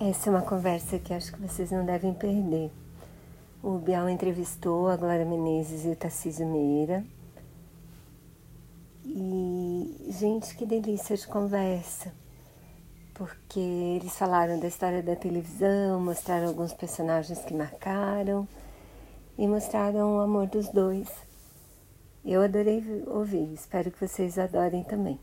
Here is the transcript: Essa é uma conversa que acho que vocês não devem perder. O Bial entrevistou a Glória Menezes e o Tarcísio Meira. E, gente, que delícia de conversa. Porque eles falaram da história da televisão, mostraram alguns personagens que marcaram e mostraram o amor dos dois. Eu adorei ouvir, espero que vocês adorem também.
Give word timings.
Essa 0.00 0.28
é 0.28 0.30
uma 0.30 0.42
conversa 0.42 0.96
que 1.00 1.12
acho 1.12 1.32
que 1.32 1.42
vocês 1.42 1.72
não 1.72 1.84
devem 1.84 2.14
perder. 2.14 2.70
O 3.60 3.78
Bial 3.78 4.08
entrevistou 4.08 4.86
a 4.88 4.96
Glória 4.96 5.24
Menezes 5.24 5.84
e 5.84 5.88
o 5.88 5.96
Tarcísio 5.96 6.46
Meira. 6.46 7.04
E, 9.04 10.06
gente, 10.16 10.56
que 10.56 10.64
delícia 10.64 11.16
de 11.16 11.26
conversa. 11.26 12.12
Porque 13.12 13.58
eles 13.58 14.16
falaram 14.16 14.60
da 14.60 14.68
história 14.68 15.02
da 15.02 15.16
televisão, 15.16 16.00
mostraram 16.00 16.46
alguns 16.46 16.72
personagens 16.72 17.40
que 17.40 17.52
marcaram 17.52 18.46
e 19.36 19.48
mostraram 19.48 20.16
o 20.16 20.20
amor 20.20 20.46
dos 20.46 20.68
dois. 20.68 21.08
Eu 22.24 22.40
adorei 22.40 23.02
ouvir, 23.08 23.52
espero 23.52 23.90
que 23.90 24.06
vocês 24.06 24.38
adorem 24.38 24.84
também. 24.84 25.18